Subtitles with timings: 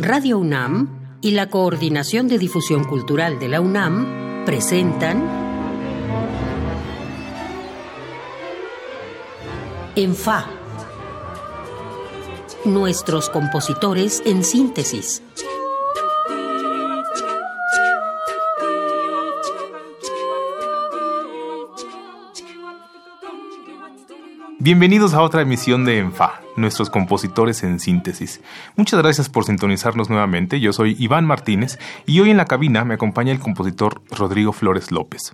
[0.00, 5.28] Radio UNAM y la Coordinación de Difusión Cultural de la UNAM presentan
[9.96, 10.46] En Fa.
[12.64, 15.20] Nuestros compositores en síntesis.
[24.60, 28.40] Bienvenidos a otra emisión de ENFA, nuestros compositores en síntesis.
[28.76, 30.60] Muchas gracias por sintonizarnos nuevamente.
[30.60, 34.90] Yo soy Iván Martínez y hoy en la cabina me acompaña el compositor Rodrigo Flores
[34.90, 35.32] López.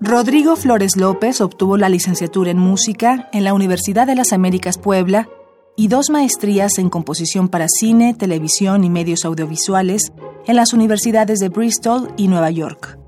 [0.00, 5.28] Rodrigo Flores López obtuvo la licenciatura en música en la Universidad de las Américas Puebla
[5.76, 10.12] y dos maestrías en composición para cine, televisión y medios audiovisuales
[10.46, 12.98] en las universidades de Bristol y Nueva York.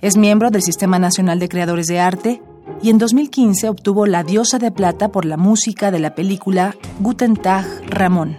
[0.00, 2.42] Es miembro del Sistema Nacional de Creadores de Arte
[2.82, 7.36] y en 2015 obtuvo la Diosa de Plata por la música de la película Guten
[7.36, 8.36] Tag Ramón.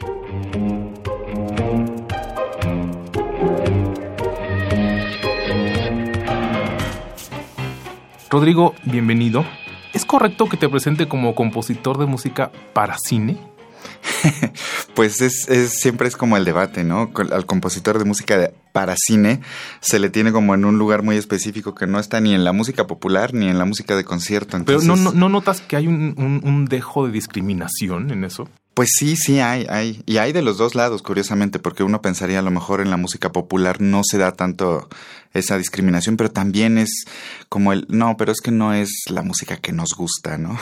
[8.30, 9.44] Rodrigo, bienvenido.
[9.94, 13.51] ¿Es correcto que te presente como compositor de música para cine?
[14.96, 17.12] pues es, siempre es como el debate, ¿no?
[17.32, 19.42] Al compositor de música para cine
[19.82, 22.54] se le tiene como en un lugar muy específico que no está ni en la
[22.54, 24.58] música popular ni en la música de concierto.
[24.66, 28.48] Pero no, no, notas que hay un dejo de discriminación en eso?
[28.74, 30.02] Pues sí, sí hay, hay.
[30.06, 32.96] Y hay de los dos lados, curiosamente, porque uno pensaría a lo mejor en la
[32.96, 34.88] música popular no se da tanto
[35.34, 37.06] esa discriminación, pero también es
[37.50, 40.58] como el, no, pero es que no es la música que nos gusta, ¿no?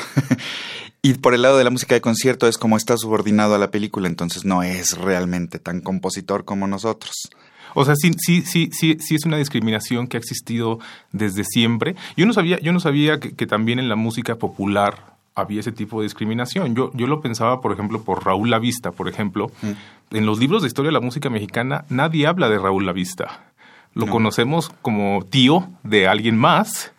[1.01, 3.71] y por el lado de la música de concierto es como está subordinado a la
[3.71, 7.29] película, entonces no es realmente tan compositor como nosotros.
[7.75, 10.79] O sea, sí, sí, sí, sí, sí es una discriminación que ha existido
[11.11, 11.95] desde siempre.
[12.17, 15.99] Yo no sabía, yo no sabía que también en la música popular había ese tipo
[15.99, 16.75] de discriminación.
[16.75, 19.51] Yo, yo lo pensaba, por ejemplo, por Raúl Lavista, por ejemplo.
[19.61, 20.15] Mm.
[20.15, 23.45] En los libros de historia de la música mexicana nadie habla de Raúl Lavista.
[23.93, 26.93] Lo conocemos como tío de alguien más.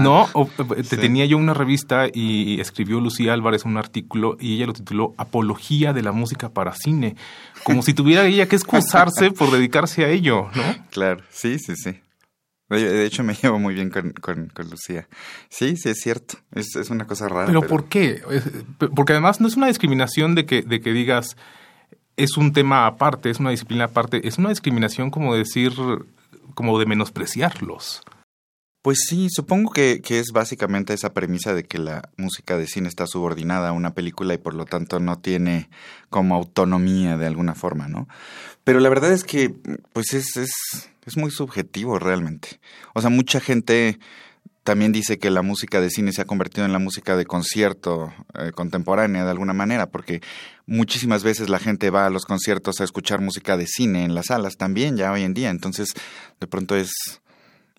[0.00, 0.28] ¿No?
[0.76, 4.72] Eh, te tenía yo una revista y escribió Lucía Álvarez un artículo y ella lo
[4.72, 7.16] tituló Apología de la música para cine.
[7.64, 10.62] Como si tuviera ella que excusarse por dedicarse a ello, ¿no?
[10.90, 12.00] Claro, sí, sí, sí.
[12.68, 15.08] De hecho, me llevo muy bien con, con, Lucía.
[15.48, 16.38] Sí, sí, es cierto.
[16.52, 17.46] Es, es una cosa rara.
[17.46, 18.20] ¿Pero, por qué?
[18.94, 21.36] Porque además no es una discriminación de que, de que digas
[22.16, 24.26] es un tema aparte, es una disciplina aparte.
[24.26, 25.72] Es una discriminación como decir,
[26.54, 28.02] como de menospreciarlos.
[28.86, 32.88] Pues sí, supongo que, que, es básicamente esa premisa de que la música de cine
[32.88, 35.68] está subordinada a una película y por lo tanto no tiene
[36.08, 38.06] como autonomía de alguna forma, ¿no?
[38.62, 39.52] Pero la verdad es que,
[39.92, 40.52] pues es, es,
[41.04, 42.60] es muy subjetivo realmente.
[42.94, 43.98] O sea, mucha gente
[44.62, 48.14] también dice que la música de cine se ha convertido en la música de concierto
[48.38, 50.20] eh, contemporánea de alguna manera, porque
[50.64, 54.26] muchísimas veces la gente va a los conciertos a escuchar música de cine en las
[54.26, 55.50] salas también ya hoy en día.
[55.50, 55.88] Entonces,
[56.38, 56.92] de pronto es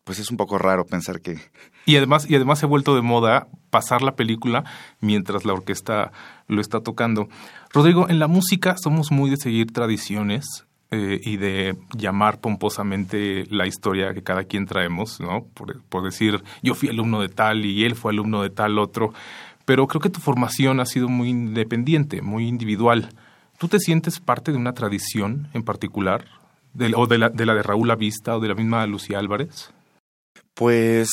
[0.07, 1.38] pues es un poco raro pensar que...
[1.85, 4.63] Y además, y además se ha vuelto de moda pasar la película
[5.01, 6.13] mientras la orquesta
[6.47, 7.28] lo está tocando.
[7.73, 13.67] Rodrigo, en la música somos muy de seguir tradiciones eh, y de llamar pomposamente la
[13.67, 15.46] historia que cada quien traemos, ¿no?
[15.53, 19.13] Por, decir, yo fui alumno de tal y él fue alumno de tal otro.
[19.66, 23.09] Pero creo que tu formación ha sido muy independiente, muy individual.
[23.57, 26.23] ¿Tú te sientes parte de una tradición en particular?
[26.96, 29.73] ¿O de la, de la de Raúl Avista o de la misma Lucía Álvarez?
[30.57, 31.12] Pues,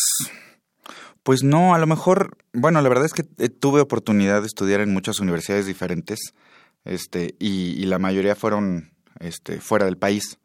[1.22, 4.80] pues no, a lo mejor, bueno, la verdad es que eh, tuve oportunidad de estudiar
[4.80, 6.32] en muchas universidades diferentes,
[6.86, 10.38] este, y, la mayoría fueron, este, fuera del país,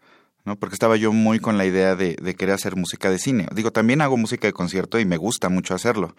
[0.44, 0.58] ¿no?
[0.58, 3.48] Porque estaba yo muy con la idea de, de querer hacer música de cine.
[3.56, 6.14] Digo, también hago música de concierto y me gusta mucho hacerlo,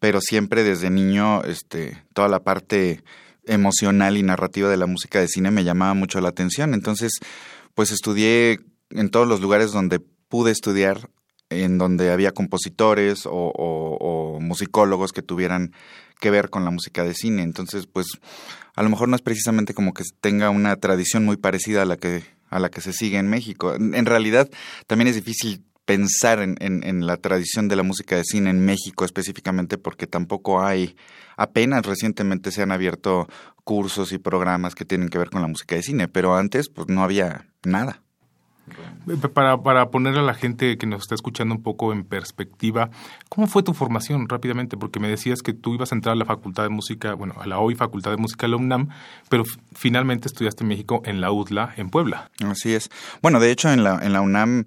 [0.00, 3.04] pero siempre desde niño, este, toda la parte
[3.44, 6.74] emocional y narrativa de la música de cine me llamaba mucho la atención.
[6.74, 7.12] Entonces,
[7.76, 8.58] pues estudié
[8.90, 11.10] en todos los lugares donde pude estudiar
[11.50, 15.72] en donde había compositores o, musicólogos que tuvieran
[16.20, 17.42] que ver con la música de cine.
[17.42, 18.06] Entonces, pues
[18.74, 21.96] a lo mejor no es precisamente como que tenga una tradición muy parecida a la
[21.96, 23.74] que, a la que se sigue en México.
[23.74, 24.48] En, realidad,
[24.86, 29.06] también es difícil pensar en, en, la tradición de la música de cine en México
[29.06, 30.96] específicamente porque tampoco hay,
[31.36, 33.26] apenas recientemente se han abierto
[33.64, 36.88] cursos y programas que tienen que ver con la música de cine, pero antes pues
[36.88, 38.02] no había nada.
[39.32, 42.90] Para, para ponerle a la gente que nos está escuchando un poco en perspectiva,
[43.28, 44.76] ¿cómo fue tu formación rápidamente?
[44.76, 47.46] Porque me decías que tú ibas a entrar a la Facultad de Música, bueno, a
[47.46, 48.88] la hoy Facultad de Música de la UNAM,
[49.28, 49.44] pero
[49.74, 52.30] finalmente estudiaste en México en la UDLA, en Puebla.
[52.44, 52.90] Así es.
[53.22, 54.64] Bueno, de hecho, en la, en la UNAM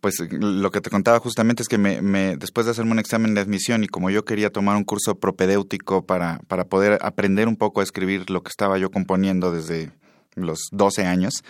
[0.00, 3.40] pues lo que te contaba justamente es que me, después de hacerme un examen de
[3.40, 7.80] admisión y como yo quería tomar un curso propedéutico para, para poder aprender un poco
[7.80, 9.92] a escribir lo que estaba yo componiendo desde
[10.34, 11.44] los 12 años,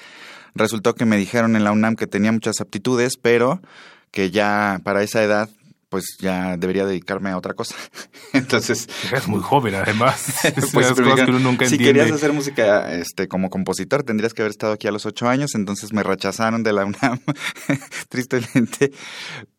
[0.55, 3.61] resultó que me dijeron en la UNAM que tenía muchas aptitudes, pero
[4.11, 5.49] que ya para esa edad
[5.95, 7.77] pues ya debería dedicarme a otra cosa.
[8.33, 8.89] Entonces...
[9.13, 10.41] Eres muy joven, además.
[10.73, 10.93] pues,
[11.69, 15.29] si querías hacer música este, como compositor, tendrías que haber estado aquí a los ocho
[15.29, 17.21] años, entonces me rechazaron de la UNAM,
[18.09, 18.91] tristemente.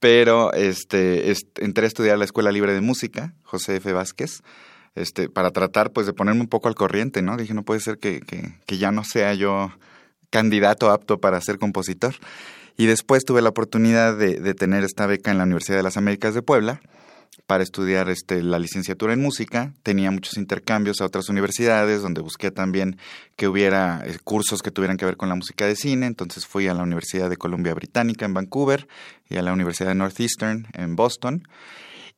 [0.01, 3.93] Pero este, entré a estudiar a la Escuela Libre de Música, José F.
[3.93, 4.41] Vázquez,
[4.93, 7.37] este, para tratar pues de ponerme un poco al corriente, ¿no?
[7.37, 9.71] Dije, no puede ser que, que, que ya no sea yo
[10.29, 12.15] candidato apto para ser compositor.
[12.77, 16.33] Y después tuve la oportunidad de, tener esta beca en la Universidad de las Américas
[16.33, 16.81] de Puebla
[17.47, 19.73] para estudiar este, la licenciatura en música.
[19.83, 22.97] Tenía muchos intercambios a otras universidades donde busqué también
[23.35, 26.05] que hubiera eh, cursos que tuvieran que ver con la música de cine.
[26.05, 28.87] Entonces fui a la Universidad de Columbia Británica en Vancouver
[29.29, 31.47] y a la Universidad de Northeastern en Boston.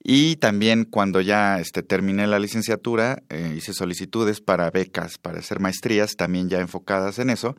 [0.10, 5.60] Y también cuando ya este, terminé la licenciatura, eh, hice solicitudes para becas, para hacer
[5.60, 7.58] maestrías, también ya enfocadas en eso.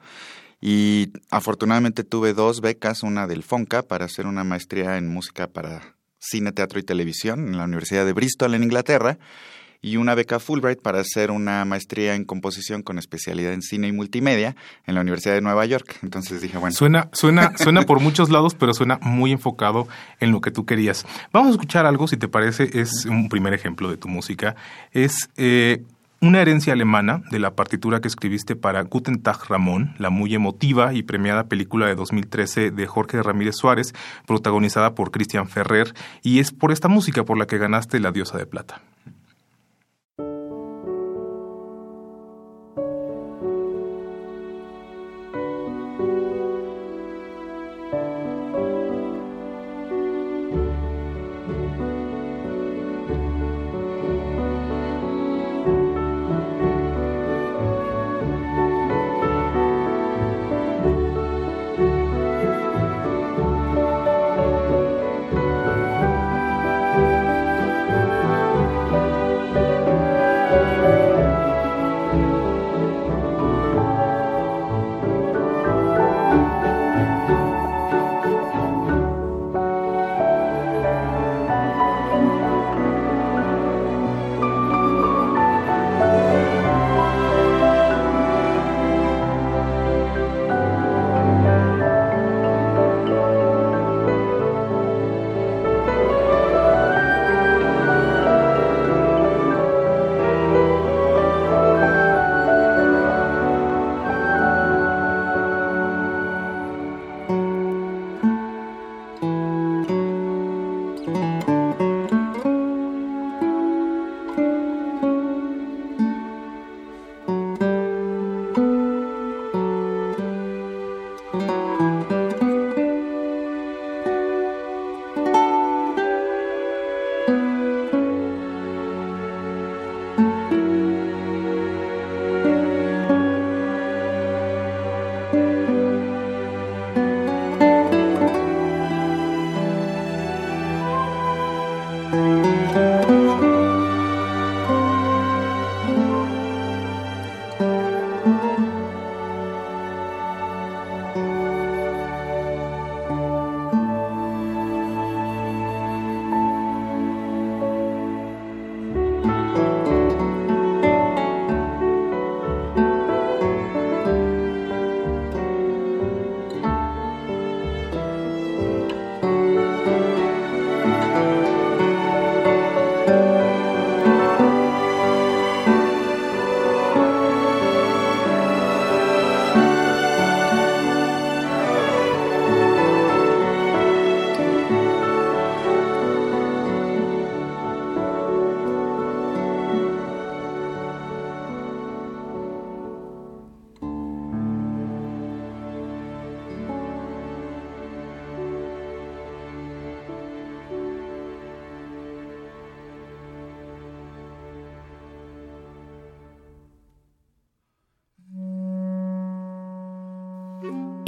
[0.58, 5.96] Y afortunadamente tuve dos becas, una del FONCA para hacer una maestría en música para
[6.18, 9.18] cine, teatro y televisión en la Universidad de Bristol en Inglaterra
[9.80, 13.92] y una beca Fulbright para hacer una maestría en composición con especialidad en cine y
[13.92, 15.98] multimedia en la Universidad de Nueva York.
[16.02, 16.74] Entonces dije, bueno.
[16.74, 19.86] Suena, suena, suena por muchos lados, pero suena muy enfocado
[20.20, 21.06] en lo que tú querías.
[21.32, 24.56] Vamos a escuchar algo, si te parece, es un primer ejemplo de tu música.
[24.92, 25.82] Es eh,
[26.20, 30.92] una herencia alemana de la partitura que escribiste para Guten Tag Ramón, la muy emotiva
[30.92, 33.94] y premiada película de 2013 de Jorge Ramírez Suárez,
[34.26, 38.36] protagonizada por Christian Ferrer, y es por esta música por la que ganaste la Diosa
[38.36, 38.82] de Plata.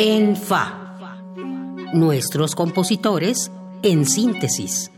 [0.02, 0.97] En Fa.
[1.92, 3.52] Nuestros compositores
[3.83, 4.90] en síntesis.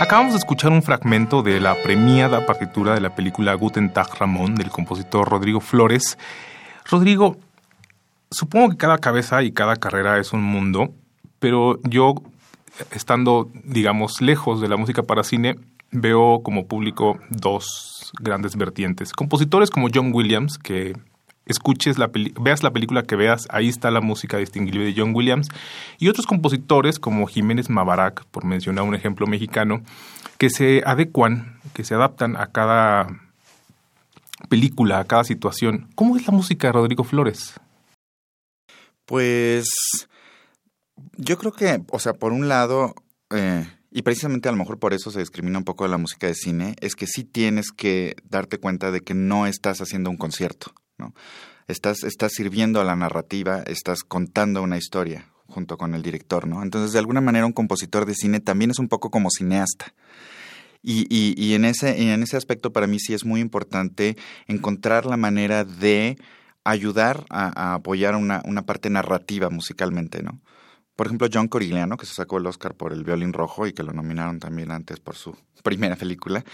[0.00, 4.54] Acabamos de escuchar un fragmento de la premiada partitura de la película Guten Tag Ramón
[4.54, 6.18] del compositor Rodrigo Flores.
[6.88, 7.36] Rodrigo,
[8.30, 10.94] supongo que cada cabeza y cada carrera es un mundo,
[11.40, 12.14] pero yo,
[12.92, 15.56] estando, digamos, lejos de la música para cine,
[15.90, 19.12] veo como público dos grandes vertientes.
[19.12, 20.94] Compositores como John Williams, que
[21.46, 25.48] escuches la veas la película que veas, ahí está la música distinguible de John Williams,
[25.98, 29.82] y otros compositores como Jiménez Mabarak, por mencionar un ejemplo mexicano,
[30.38, 33.08] que se adecuan, que se adaptan a cada
[34.48, 35.88] película, a cada situación.
[35.94, 37.54] ¿Cómo es la música de Rodrigo Flores?
[39.04, 39.68] Pues
[41.16, 42.94] yo creo que, o sea, por un lado,
[43.30, 46.34] eh, y precisamente a lo mejor por eso se discrimina un poco la música de
[46.34, 50.72] cine, es que sí tienes que darte cuenta de que no estás haciendo un concierto,
[51.68, 56.62] Estás, estás sirviendo a la narrativa, estás contando una historia junto con el director, ¿no?
[56.62, 59.94] Entonces, de alguna manera, un compositor de cine también es un poco como cineasta.
[60.84, 64.16] Y, y, en, ese, en ese aspecto para mí sí es muy importante
[64.48, 66.18] encontrar la manera de
[66.64, 70.40] ayudar a, apoyar una, una, parte narrativa musicalmente, ¿no?
[70.96, 73.84] Por ejemplo, John Corigliano, que se sacó el Oscar por El Violín Rojo y que
[73.84, 76.44] lo nominaron también antes por su primera película,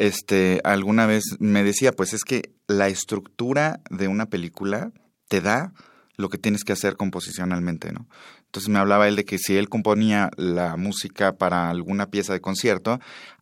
[0.00, 4.92] este, alguna vez me decía, pues es que la estructura de una película
[5.28, 5.74] te da
[6.16, 8.08] lo que tienes que hacer composicionalmente, ¿no?
[8.46, 12.40] Entonces me hablaba él de que si él componía la música para alguna pieza de
[12.40, 12.98] concierto,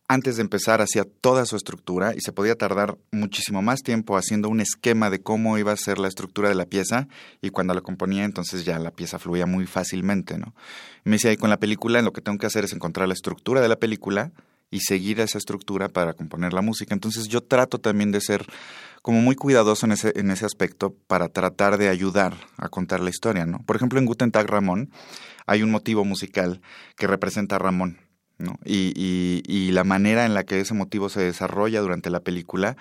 [0.09, 4.49] antes de empezar hacía toda su estructura y se podía tardar muchísimo más tiempo haciendo
[4.49, 7.07] un esquema de cómo iba a ser la estructura de la pieza
[7.41, 10.53] y cuando la componía entonces ya la pieza fluía muy fácilmente, ¿no?
[11.05, 13.61] me decía, ahí con la película lo que tengo que hacer es encontrar la estructura
[13.61, 14.33] de la película
[14.71, 16.93] y seguir esa estructura para componer la música.
[16.93, 18.45] Entonces yo trato también de ser
[19.01, 23.09] como muy cuidadoso en ese, en ese aspecto para tratar de ayudar a contar la
[23.09, 23.59] historia, ¿no?
[23.59, 24.91] Por ejemplo, en Guten Tag Ramón
[25.45, 26.61] hay un motivo musical
[26.95, 27.99] que representa a Ramón
[28.39, 28.57] ¿no?
[28.65, 28.93] Y,
[29.45, 32.77] y la manera en la que ese motivo se desarrolla durante la película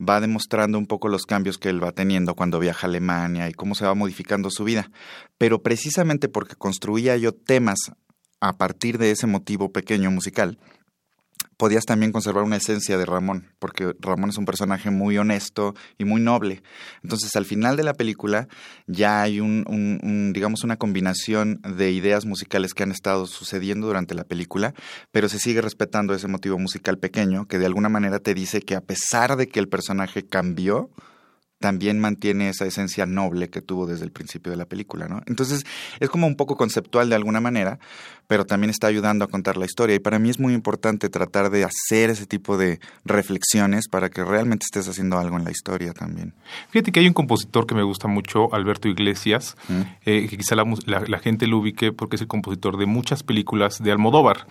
[0.00, 3.52] va demostrando un poco los cambios que él va teniendo cuando viaja a Alemania y
[3.52, 4.90] cómo se va modificando su vida.
[5.38, 7.78] Pero precisamente porque construía yo temas
[8.40, 10.58] a partir de ese motivo pequeño musical,
[11.62, 16.04] podías también conservar una esencia de Ramón, porque Ramón es un personaje muy honesto y
[16.04, 16.60] muy noble.
[17.04, 18.48] Entonces, al final de la película
[18.88, 24.16] ya hay un, un, digamos, una combinación de ideas musicales que han estado sucediendo durante
[24.16, 24.74] la película,
[25.12, 28.74] pero se sigue respetando ese motivo musical pequeño que de alguna manera te dice que
[28.74, 30.90] a pesar de que el personaje cambió,
[31.62, 35.22] también mantiene esa esencia noble que tuvo desde el principio de la película, ¿no?
[35.26, 35.64] Entonces,
[36.00, 37.78] es como un poco conceptual de alguna manera,
[38.26, 39.96] pero también está ayudando a contar la historia.
[39.96, 44.24] Y para mí es muy importante tratar de hacer ese tipo de reflexiones para que
[44.24, 46.34] realmente estés haciendo algo en la historia también.
[46.68, 49.56] Fíjate que hay un compositor que me gusta mucho, Alberto Iglesias,
[50.04, 53.92] eh, que quizá la, gente lo ubique porque es el compositor de muchas películas de
[53.92, 54.46] Almodóvar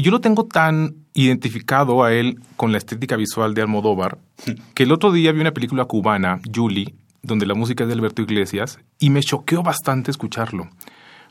[0.00, 4.18] yo lo tengo tan identificado a él con la estética visual de Almodóvar
[4.74, 8.22] que el otro día vi una película cubana, Julie, donde la música es de Alberto
[8.22, 10.68] Iglesias, y me choqueó bastante escucharlo.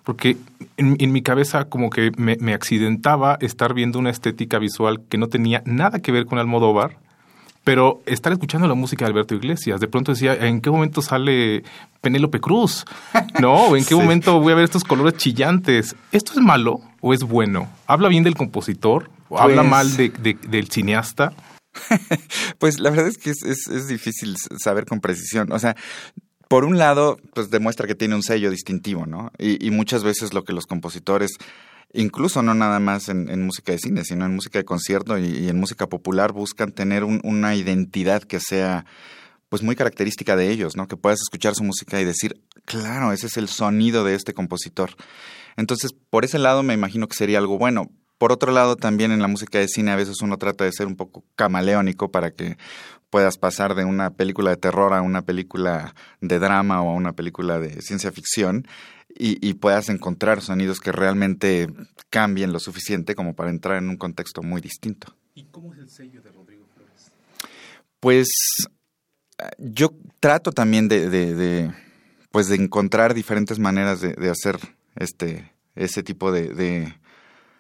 [0.04, 0.38] Porque
[0.78, 5.28] en, mi cabeza como que me, me, accidentaba estar viendo una estética visual que no
[5.28, 6.98] tenía nada que ver con Almodóvar,
[7.64, 11.64] pero estar escuchando la música de Alberto Iglesias, de pronto decía, ¿en qué momento sale
[12.02, 12.86] Penélope Cruz?
[13.40, 13.76] ¿No?
[13.76, 15.96] ¿En qué momento voy a ver estos colores chillantes?
[16.12, 17.70] ¿Esto es malo o es bueno?
[17.88, 19.10] ¿Habla bien del compositor?
[19.30, 21.34] ¿O habla pues mal de, del cineasta?
[22.60, 25.52] pues la verdad es que es, es, difícil saber con precisión.
[25.52, 25.76] O sea,
[26.48, 29.32] por un lado, pues demuestra que tiene un sello distintivo, ¿no?
[29.38, 31.38] Y, y muchas veces lo que los compositores
[31.94, 35.60] incluso no nada más en, música de cine, sino en música de concierto y, en
[35.60, 38.86] música popular, buscan tener una identidad que sea
[39.50, 40.88] pues muy característica de ellos, ¿no?
[40.88, 44.92] Que puedas escuchar su música y decir, claro, ese es el sonido de este compositor.
[45.58, 47.90] Entonces, por ese lado me imagino que sería algo bueno.
[48.18, 50.88] Por otro lado, también en la música de cine a veces uno trata de ser
[50.88, 52.58] un poco camaleónico para que
[53.10, 57.14] puedas pasar de una película de terror a una película de drama o a una
[57.14, 58.68] película de ciencia ficción
[59.14, 61.68] y, puedas encontrar sonidos que realmente
[62.10, 65.16] cambien lo suficiente como para entrar en un contexto muy distinto.
[65.36, 67.12] ¿Y cómo es el sello de Rodrigo Flores?
[68.00, 68.30] Pues
[69.58, 71.72] yo trato también de, de,
[72.32, 74.58] pues de encontrar diferentes maneras de, hacer
[74.96, 76.94] este ese tipo de,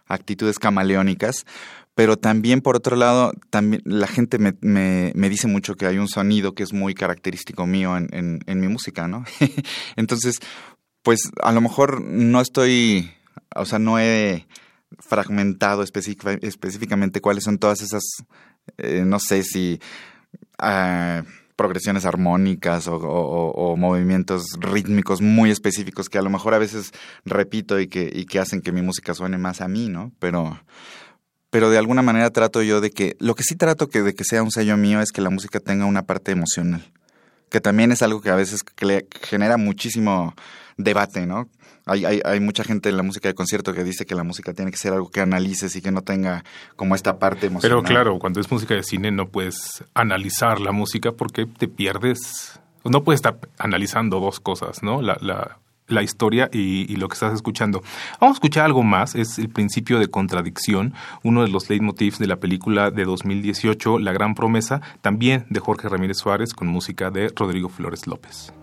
[0.08, 1.46] actitudes camaleónicas,
[1.96, 6.10] pero también por otro lado, también la gente me, me, dice mucho que hay un
[6.10, 9.24] sonido que es muy característico mío en, en, en mi música, ¿no?
[9.96, 10.40] Entonces,
[11.02, 13.12] pues a lo mejor no estoy,
[13.56, 14.48] o sea, no he
[15.00, 18.04] fragmentado específicamente cuáles son todas esas,
[18.78, 19.80] eh, no sé si
[20.60, 21.24] ah,
[21.62, 26.92] progresiones armónicas o, movimientos rítmicos muy específicos que a lo mejor a veces
[27.24, 30.12] repito y que, hacen que mi música suene más a mí, ¿no?
[30.18, 30.60] Pero,
[31.52, 34.24] pero de alguna manera trato yo de que, lo que sí trato que de que
[34.24, 36.92] sea un sello mío es que la música tenga una parte emocional
[37.50, 38.62] que también es algo que a veces
[39.22, 40.34] genera muchísimo
[40.84, 41.50] debate, ¿no?
[41.86, 44.54] Hay, hay, hay, mucha gente en la música de concierto que dice que la música
[44.54, 46.44] tiene que ser algo que analices y que no tenga
[46.76, 47.80] como esta parte emocional.
[47.80, 52.60] Pero claro, cuando es música de cine no puedes analizar la música porque te pierdes.
[52.84, 55.02] No puedes estar analizando dos cosas, ¿no?
[55.02, 55.60] La, la,
[55.92, 57.84] la historia y, lo que estás escuchando.
[58.20, 62.28] Vamos a escuchar algo más, es el principio de contradicción, uno de los leitmotivs de
[62.28, 67.32] la película de 2018, La Gran Promesa, también de Jorge Ramírez Suárez con música de
[67.36, 68.54] Rodrigo Flores López.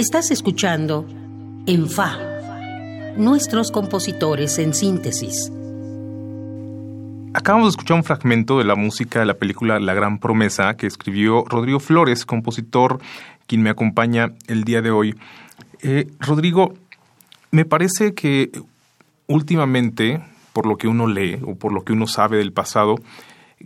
[0.00, 1.06] Estás escuchando
[1.66, 2.16] En Fa,
[3.18, 5.52] nuestros compositores en síntesis.
[7.34, 10.86] Acabamos de escuchar un fragmento de la música de la película La Gran Promesa que
[10.86, 12.98] escribió Rodrigo Flores, compositor
[13.46, 15.18] quien me acompaña el día de hoy.
[15.82, 16.72] Eh, Rodrigo,
[17.50, 18.50] me parece que
[19.26, 22.94] últimamente, por lo que uno lee o por lo que uno sabe del pasado,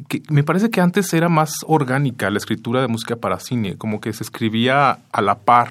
[0.08, 4.00] que me parece que antes era más orgánica la escritura de música para cine, como
[4.00, 5.70] que se escribía a la par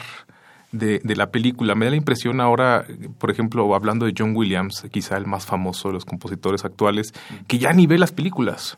[0.74, 1.76] de, la película.
[1.76, 2.86] Me da la impresión ahora,
[3.20, 7.14] por ejemplo, hablando de John Williams, quizá el más famoso de los compositores actuales,
[7.48, 8.78] que ya ni ve las películas,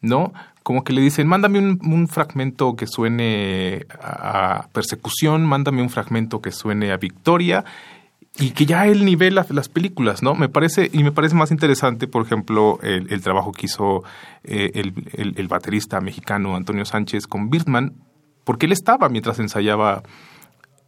[0.00, 0.32] ¿no?
[0.62, 6.50] Como que le dicen, mándame un, fragmento que suene a persecución, mándame un fragmento que
[6.50, 7.64] suene a victoria,
[8.38, 10.34] y que ya él ni ve las, películas, ¿no?
[10.34, 14.04] Me parece, y me parece más interesante, por ejemplo, el, trabajo que hizo
[14.44, 17.94] eh, el, el baterista mexicano Antonio Sánchez con Birdman,
[18.44, 20.02] porque él estaba mientras ensayaba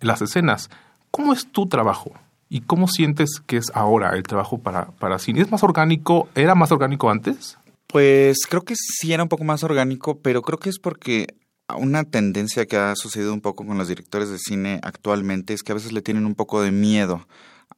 [0.01, 0.71] las escenas.
[1.11, 2.13] ¿Cómo es tu trabajo?
[2.49, 5.41] ¿Y cómo sientes que es ahora el trabajo para, para cine?
[5.41, 6.29] ¿Es más orgánico?
[6.35, 7.59] ¿Era más orgánico antes?
[7.87, 11.35] Pues creo que sí era un poco más orgánico, pero creo que es porque
[11.79, 15.73] una tendencia que ha sucedido un poco con los directores de cine actualmente es que
[15.73, 17.27] a veces le tienen un poco de miedo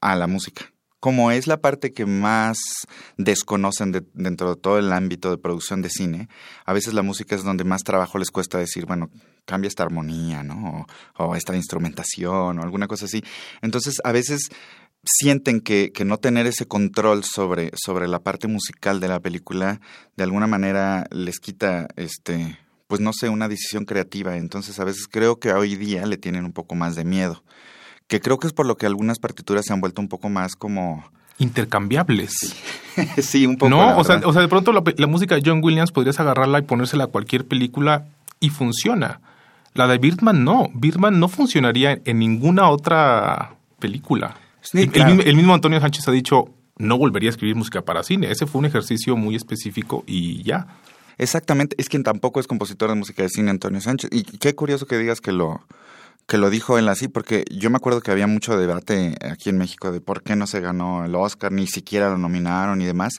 [0.00, 2.58] a la música como es la parte que más
[3.16, 6.28] desconocen dentro de todo el ámbito de producción de cine,
[6.66, 9.10] a veces la música es donde más trabajo les cuesta decir, bueno,
[9.46, 10.86] cambia esta armonía, ¿no?
[11.16, 13.24] O, esta instrumentación o alguna cosa así.
[13.62, 14.50] Entonces, a veces
[15.02, 19.80] sienten que, que, no tener ese control sobre, sobre la parte musical de la película
[20.16, 24.36] de alguna manera les quita este pues no sé, una decisión creativa.
[24.36, 27.44] Entonces a veces creo que hoy día le tienen un poco más de miedo
[28.10, 30.56] que creo que es por lo que algunas partituras se han vuelto un poco más
[30.56, 31.04] como
[31.38, 32.56] intercambiables.
[33.22, 33.70] Sí, un poco.
[33.70, 36.62] No, o sea, o sea, de pronto la, música de John Williams podrías agarrarla y
[36.62, 38.08] ponérsela a cualquier película
[38.40, 39.20] y funciona.
[39.74, 40.70] La de Birdman no.
[40.74, 44.36] Birdman no funcionaría en ninguna otra película.
[44.72, 48.32] el, mismo Antonio Sánchez ha dicho, no volvería a escribir música para cine.
[48.32, 50.66] Ese fue un ejercicio muy específico y ya.
[51.16, 51.76] Exactamente.
[51.78, 54.10] Es quien tampoco es compositor de música de cine, Antonio Sánchez.
[54.12, 55.60] Y qué curioso que digas que lo,
[56.30, 59.58] que lo dijo él así, porque yo me acuerdo que había mucho debate aquí en
[59.58, 63.14] México de por qué no se ganó el Oscar, ni siquiera lo nominaron y demás.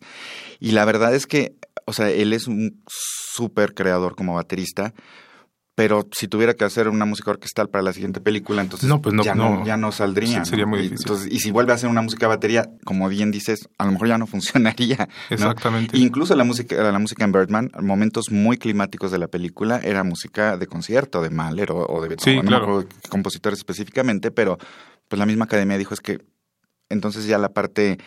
[0.62, 4.94] Y la verdad es que, o sea, él es un súper creador como baterista,
[5.82, 9.34] pero si tuviera que hacer una música orquestal para la siguiente película, entonces pues ya,
[9.34, 10.46] no, ya no saldría.
[10.46, 11.12] sería muy difícil.
[11.32, 14.20] y si vuelve a hacer una música batería, como bien dices, a lo mejor ya
[14.20, 15.10] no funcionaría.
[15.32, 15.98] Exactamente.
[15.98, 20.56] Incluso la música, la música en Birdman, momentos muy climáticos de la película, era música
[20.56, 24.60] de concierto, de Mahler o, de Beethoven, no compositores específicamente, pero
[25.08, 26.20] pues la misma academia dijo es que
[26.90, 27.98] entonces ya la parte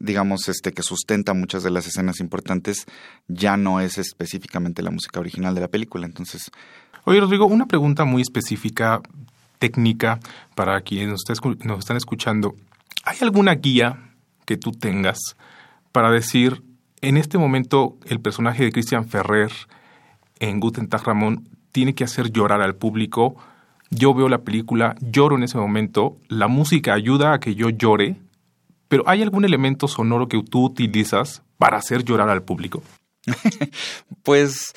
[0.00, 2.86] digamos, este, que sustenta muchas de las escenas importantes,
[3.26, 6.06] ya no es específicamente la música original de la película.
[6.06, 6.50] Entonces,
[7.04, 9.00] Oye, Rodrigo, una pregunta muy específica,
[9.58, 10.20] técnica,
[10.54, 12.54] para quienes nos, están escuchando.
[13.04, 14.12] ¿Hay alguna guía
[14.44, 15.18] que tú tengas
[15.92, 16.62] para decir,
[17.00, 19.52] en este momento, el personaje de Christian Ferrer
[20.38, 23.36] en Guten Tag Ramón tiene que hacer llorar al público?
[23.90, 28.16] Yo veo la película, lloro en ese momento, la música ayuda a que yo llore,
[28.88, 32.82] pero ¿hay algún elemento sonoro que tú utilizas para hacer llorar al público?
[34.22, 34.72] pues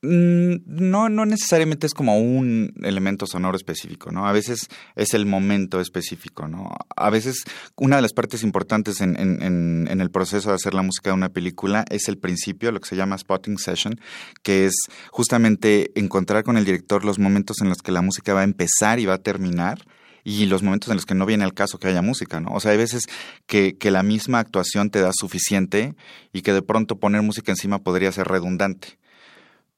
[0.00, 4.28] no, no necesariamente es como un elemento sonoro específico, ¿no?
[4.28, 6.70] A veces es el momento específico, ¿no?
[6.96, 7.42] A veces
[7.76, 11.14] una de las partes importantes en, en, en, el proceso de hacer la música de
[11.14, 14.00] una película es el principio, lo que se llama spotting session,
[14.42, 14.74] que es
[15.10, 19.00] justamente encontrar con el director los momentos en los que la música va a empezar
[19.00, 19.84] y va a terminar
[20.22, 22.50] y los momentos en los que no viene al caso que haya música, ¿no?
[22.52, 23.06] O sea, hay veces
[23.46, 25.96] que la misma actuación te da suficiente
[26.32, 28.98] y que de pronto poner música encima podría ser redundante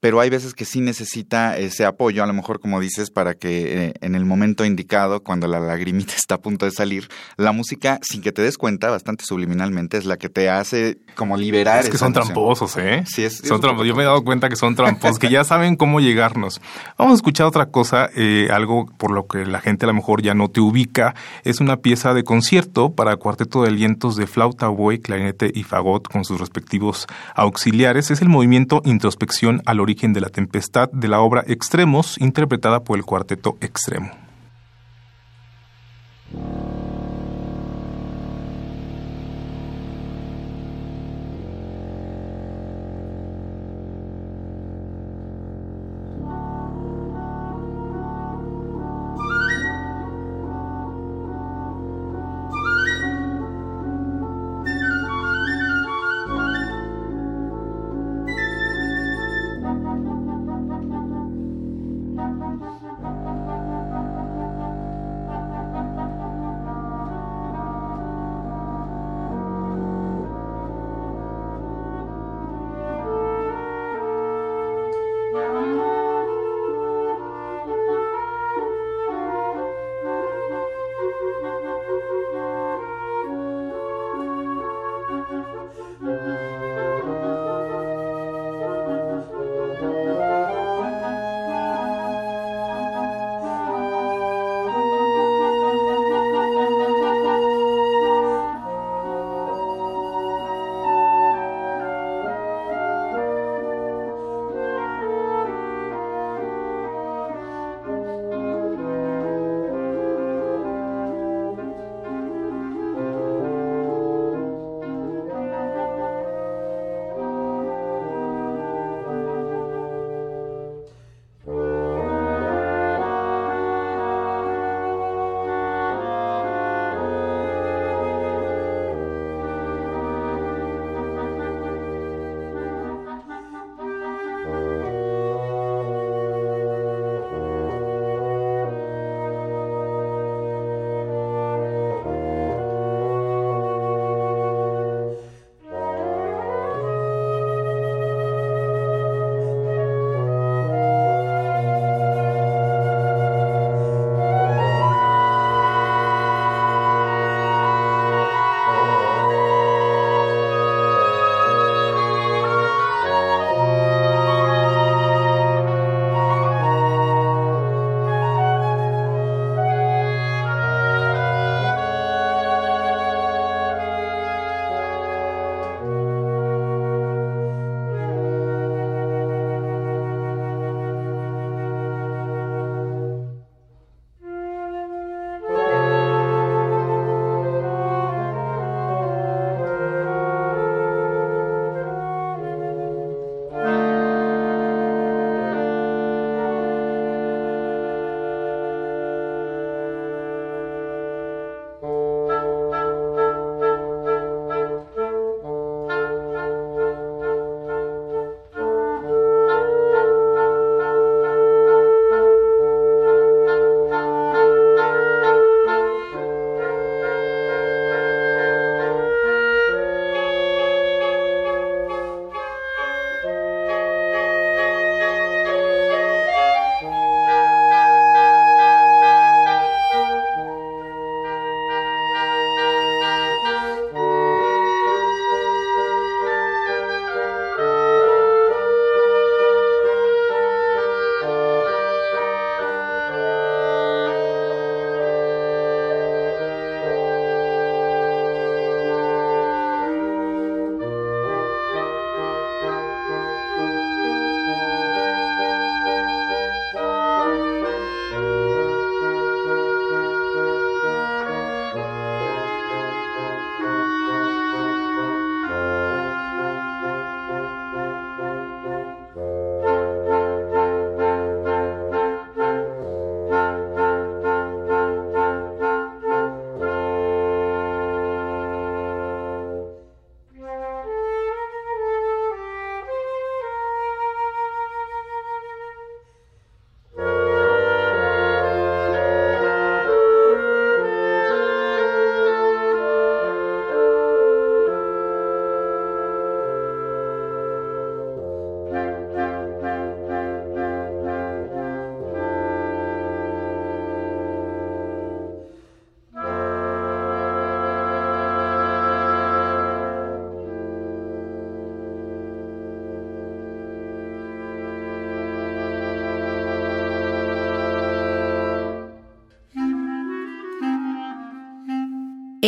[0.01, 3.89] pero hay veces que sí necesita ese apoyo, a lo mejor como dices, para que
[3.89, 7.99] eh, en el momento indicado, cuando la lagrimita está a punto de salir, la música,
[8.03, 11.85] sin que te des cuenta, bastante subliminalmente, es la que te hace como liberar.
[11.85, 13.05] Es que son tramposos, ¿eh?
[13.07, 13.89] Sí, es, son tramposos.
[13.89, 16.63] Yo me he dado cuenta que son tramposos, que ya saben cómo llegarnos.
[16.97, 20.23] Vamos a escuchar otra cosa, eh, algo por lo que la gente a lo mejor
[20.23, 21.15] ya no te ubica.
[21.45, 26.09] Es una pieza de concierto para cuarteto de vientos de flauta, buey, clarinete y fagot
[26.09, 28.11] con sus respectivos auxiliares.
[28.11, 32.99] Es el movimiento introspección al origen de la tempestad de la obra Extremos, interpretada por
[32.99, 34.20] el cuarteto Extremo.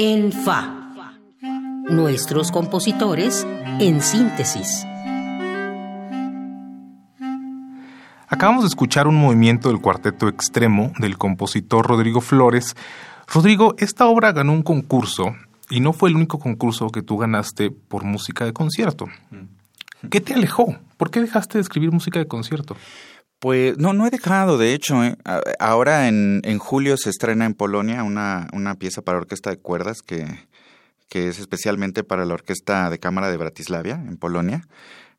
[0.05, 0.91] En Fa.
[1.89, 3.47] Nuestros compositores
[3.79, 4.85] en síntesis.
[8.27, 12.75] Acabamos de escuchar un movimiento del cuarteto extremo del compositor Rodrigo Flores.
[13.33, 15.37] Rodrigo, esta obra ganó un concurso
[15.71, 19.07] y no fue el único concurso que tú ganaste por música de concierto.
[20.11, 20.79] ¿Qué te alejó?
[20.97, 22.77] ¿Por qué dejaste de escribir música de concierto?
[23.43, 25.03] Pues no, no he dejado, de hecho.
[25.03, 25.17] ¿eh?
[25.59, 30.01] Ahora en, en, julio se estrena en Polonia una, una pieza para orquesta de cuerdas
[30.01, 30.29] que,
[31.09, 34.69] que es especialmente para la Orquesta de Cámara de Bratislavia, en Polonia.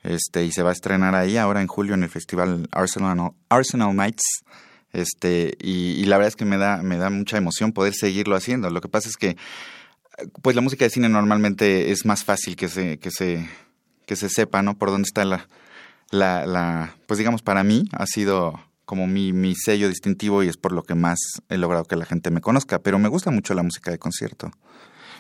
[0.03, 3.93] Este, y se va a estrenar ahí ahora en julio en el festival Arsenal, Arsenal
[3.93, 4.45] Nights.
[4.93, 8.69] Este, y, la verdad es que me da, me da mucha emoción poder seguirlo haciendo.
[8.69, 9.35] Lo que pasa es que
[10.41, 13.49] pues la música de cine normalmente es más fácil que se, que se,
[14.05, 14.77] que se sepa, ¿no?
[14.77, 15.45] Por dónde está la,
[16.13, 20.57] la, la, pues digamos, para mí ha sido como mi, mi sello distintivo y es
[20.57, 22.79] por lo que más he logrado que la gente me conozca.
[22.79, 24.51] Pero me gusta mucho la música de concierto.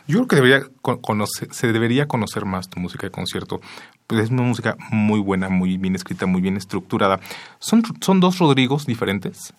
[0.07, 3.61] Yo creo que debería conocer, se debería conocer más tu música de concierto.
[4.05, 7.19] Pues es una música muy buena, muy bien escrita, muy bien estructurada.
[7.59, 9.53] ¿Son, son dos Rodrigos diferentes?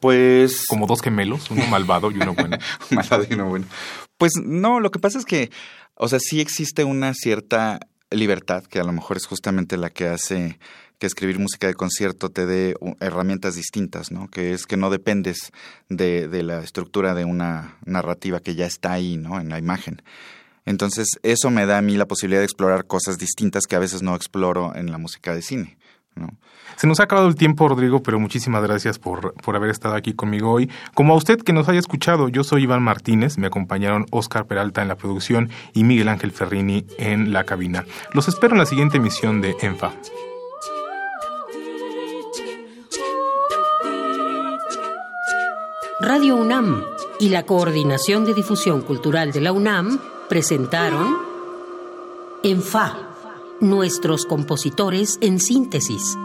[0.00, 0.64] Pues.
[0.66, 2.56] Como dos gemelos, uno malvado y uno bueno.
[2.90, 3.66] malvado y uno bueno.
[4.16, 5.50] Pues no, lo que pasa es que,
[5.94, 7.78] o sea, sí existe una cierta
[8.10, 10.58] libertad que a lo mejor es justamente la que hace
[10.98, 14.28] que escribir música de concierto te dé herramientas distintas, ¿no?
[14.28, 15.50] Que es que no dependes
[15.88, 19.40] de, de, la estructura de una narrativa que ya está ahí, ¿no?
[19.40, 20.02] En la imagen.
[20.66, 24.02] Entonces, eso me da a mí la posibilidad de explorar cosas distintas que a veces
[24.02, 25.78] no exploro en la música de cine.
[26.76, 30.14] Se nos ha acabado el tiempo, Rodrigo, pero muchísimas gracias por, por haber estado aquí
[30.14, 30.70] conmigo hoy.
[30.94, 34.80] Como a usted que nos haya escuchado, yo soy Iván Martínez, me acompañaron Oscar Peralta
[34.80, 37.84] en la producción y Miguel Ángel Ferrini en la cabina.
[38.12, 39.92] Los espero en la siguiente emisión de ENFA.
[46.02, 46.82] Radio UNAM
[47.18, 51.14] y la Coordinación de Difusión Cultural de la UNAM presentaron
[52.42, 53.09] En Fa,
[53.60, 56.16] nuestros compositores en síntesis